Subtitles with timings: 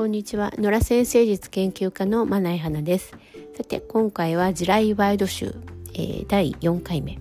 [0.00, 0.50] こんにちは。
[0.56, 3.12] 野良先生術研究家のマナイ花です。
[3.54, 5.54] さて今回は地雷ワイド集、
[5.92, 7.18] えー、第4回目、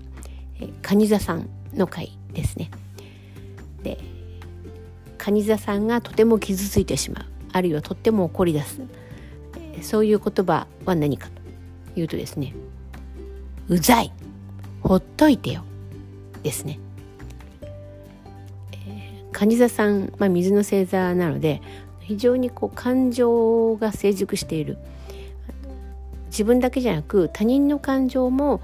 [0.61, 2.71] えー、カニ座さんの回ですね。
[3.83, 3.97] で
[5.17, 7.25] カニ座さんがとても傷ついてしまう。
[7.51, 8.81] あるいはとっても怒り出す、
[9.57, 11.27] えー、そういう言葉は何か
[11.93, 12.53] というとですね
[13.67, 14.13] うざい。
[14.83, 15.65] ほっといてよ。
[16.43, 16.79] ですね。
[19.33, 21.61] 蟹座さん、まあ、水の星座なので
[22.09, 24.79] 非常にこう感情が成熟している。
[26.31, 28.61] 自分だけじゃなく他人の感情も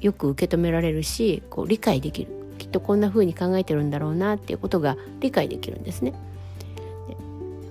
[0.00, 2.30] よく受け止められるしこう理解できる。
[2.56, 6.14] きっとこんな風に考えてるんだろうなっていうことが理解できるんですね。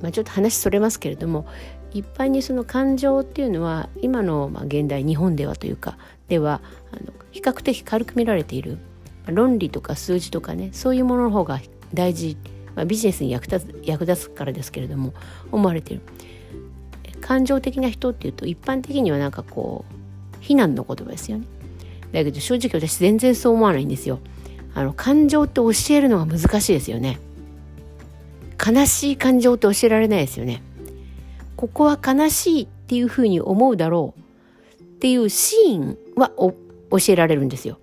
[0.02, 1.46] まあ、ちょっと話それますけれども
[1.94, 5.98] 一般にその感情っていうのは今のま現代日本ではというか
[6.28, 6.60] では
[6.92, 8.78] あの比較的軽く見られている。
[9.28, 11.62] 論理とか数字とかねそういうものの方が
[11.94, 12.36] 大事、
[12.76, 15.14] まあ、ビジネスに役立つ役立つからですけれども
[15.52, 16.02] 思われてる。
[17.22, 19.96] 感情的な人っていうと一般的にはなんかこう
[20.42, 21.46] 非難の言葉ですよね。
[22.12, 24.20] だけど正直私全然そう思わないんですよ。
[24.76, 27.20] あの感情って教えるのが難しいですよね。
[28.66, 30.62] 悲しい感情って教えられないですよね。
[31.56, 36.54] ここは悲しいっていうふうに思うだろうっていうシーンは教
[37.10, 37.80] えられるんですよ。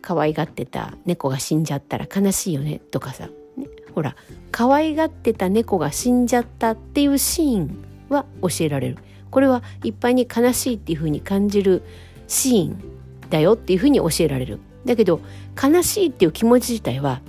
[0.00, 4.16] 可愛がってた猫が死んじゃったら悲しいよねとかさ、ね、ほら
[4.50, 8.98] 可愛がってた猫が死んじゃったっていうシーンは教えられる。
[9.30, 11.82] これは一般に悲しいっていうふうに感じる
[12.26, 12.82] シーン
[13.30, 14.58] だよっていうふうに教えられる。
[14.84, 15.20] だけど
[15.62, 17.20] 悲しいっていう気持ち自体は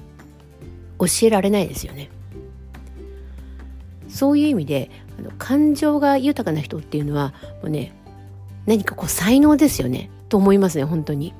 [0.99, 2.09] 教えられないですよね。
[4.07, 7.93] そういう意味であの感情が豊かな人っていうのはもうね
[8.65, 10.09] 何かこう才能ですよね。
[10.29, 11.33] と思いますね本当に。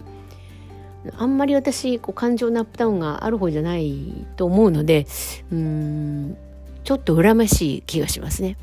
[1.18, 5.08] あんまり私こう感情のアップダウンがある方じゃないと思うので
[5.52, 6.38] うん
[6.84, 8.58] ちょっと恨ましい気がしますね。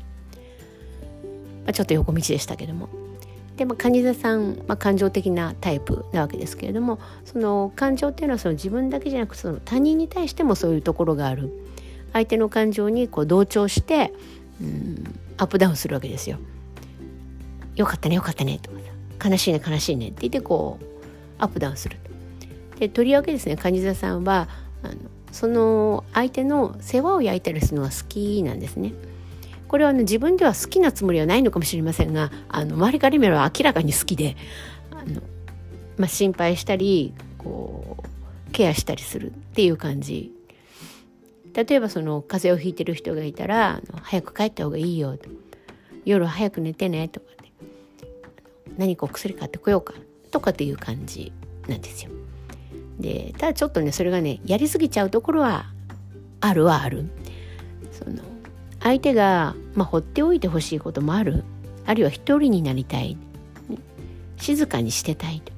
[1.65, 2.89] まあ、ちょっと横道でしたけども。
[3.57, 11.51] でまあ、蟹座さん、まあ、感情的なタイプなわけですけれどもその感情っていうのはその自分だけじゃなくその他人に対してもそういうところがある
[12.13, 14.13] 相手の感情にこう同調して
[14.61, 15.03] うん
[15.35, 16.37] アップダウンするわけですよ。
[17.75, 20.85] よかったねよかったねとか悲しいね悲しいねって言ってこう
[21.37, 21.97] アップダウンする
[22.79, 24.47] でとりわけですね蟹座さんは
[24.83, 24.95] あの
[25.31, 28.93] その相手の世話を焼いたりするのが好きなんですね。
[29.67, 34.35] これは、ね、自分では好きなつもりはないのかもしれませんがあの周りから見れば明らかに好きで
[34.89, 35.21] あの、
[35.95, 37.97] まあ、心配したりこ
[38.47, 40.33] うケアしたりするっていう感じ
[41.53, 45.29] 例えばその風邪をひいてる人がいたら「早く帰った方がいいよ」と
[46.03, 47.51] 「夜早く寝てね」とかね
[48.75, 49.93] 「何かお薬買ってこようか」
[50.31, 51.31] とかっていう感じ
[51.67, 52.11] なんですよ。
[52.99, 55.65] でただちょっとねそれがねやりすぎちゃうところは
[56.41, 57.09] あるはある。
[57.91, 58.23] その
[58.81, 61.43] 相手が、まあ、放っておいてほしいこともある。
[61.85, 63.17] あるいは一人になりたい。
[64.37, 65.51] 静かにしてたいと。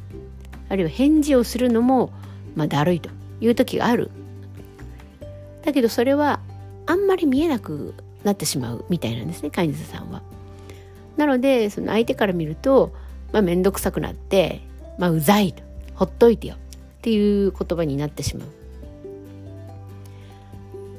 [0.70, 2.12] あるいは返事をするのも、
[2.56, 3.10] まあ、だるいと。
[3.42, 4.12] いう時がある。
[5.64, 6.40] だけどそれは
[6.86, 7.94] あんまり見えなく
[8.24, 8.86] なってしまう。
[8.90, 10.22] みたいなんですね飼い主さんは。
[11.18, 12.94] なのでその相手から見ると、
[13.34, 14.62] まあ、面倒くさくなって、
[14.98, 15.64] まあ、うざいと。
[15.96, 16.56] ほっといてよ。
[17.02, 18.48] っていう言葉になってしまう。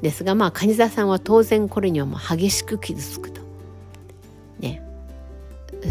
[0.01, 3.39] ですがまあ蟹座さんは当然これにはもう激しく傷つくと。
[4.59, 4.81] ね。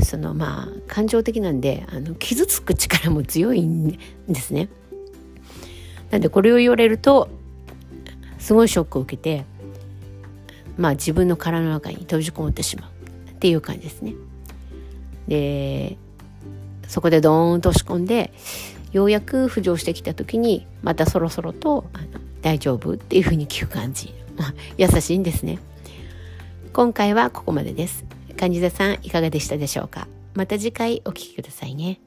[0.05, 4.69] そのまあ感情的なんであの傷つく力も強いんですね。
[6.11, 7.31] なんでこれを言われると
[8.39, 9.47] すごいショックを受けて
[10.77, 14.13] まあ自分の殻の中に閉じこもってしまうっていう感じですね。
[15.27, 15.97] で
[16.87, 18.31] そこでドーンと押し込んで
[18.93, 22.07] ようやく浮上してきた時にまたそろそろとあの
[22.43, 24.15] 大丈夫っていうふうに聞く感じ。
[24.77, 25.59] 優しいんですね。
[26.73, 28.05] 今回はここまでです。
[28.39, 30.09] 患者さんいかがでしたでしょうか？
[30.35, 32.01] また次回お聴きくださいね。